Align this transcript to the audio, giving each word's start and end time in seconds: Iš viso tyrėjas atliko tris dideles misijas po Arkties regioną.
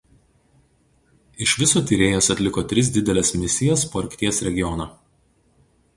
Iš 1.47 1.53
viso 1.63 1.83
tyrėjas 1.91 2.31
atliko 2.35 2.65
tris 2.71 2.91
dideles 2.97 3.33
misijas 3.45 3.87
po 3.93 4.03
Arkties 4.05 4.41
regioną. 4.49 4.93